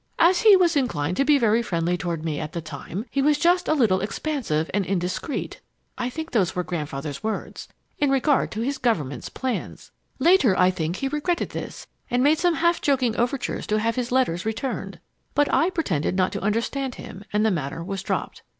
As 0.17 0.41
he 0.41 0.55
was 0.55 0.75
inclined 0.75 1.15
to 1.17 1.23
be 1.25 1.37
very 1.37 1.61
friendly 1.61 1.95
toward 1.95 2.25
me 2.25 2.39
at 2.39 2.53
the 2.53 2.59
time 2.59 3.05
he 3.11 3.21
was 3.21 3.37
just 3.37 3.67
a 3.67 3.75
little 3.75 4.01
expansive 4.01 4.67
and 4.73 4.83
indiscreet 4.83 5.61
(I 5.95 6.09
think 6.09 6.31
those 6.31 6.55
were 6.55 6.63
Grandfather's 6.63 7.21
words) 7.23 7.67
in 7.99 8.09
regard 8.09 8.49
to 8.53 8.61
his 8.61 8.79
Government's 8.79 9.29
plans. 9.29 9.91
Later, 10.17 10.57
I 10.57 10.71
think, 10.71 10.95
he 10.95 11.07
regretted 11.07 11.49
this, 11.51 11.85
and 12.09 12.23
made 12.23 12.39
some 12.39 12.55
half 12.55 12.81
joking 12.81 13.15
overtures 13.15 13.67
to 13.67 13.77
have 13.77 13.95
his 13.95 14.11
letters 14.11 14.43
returned. 14.43 14.99
But 15.35 15.53
I 15.53 15.69
pretended 15.69 16.15
not 16.15 16.31
to 16.31 16.41
understand 16.41 16.95
him 16.95 17.23
and 17.31 17.45
the 17.45 17.51
matter 17.51 17.83
was 17.83 18.01
dropped. 18.01 18.41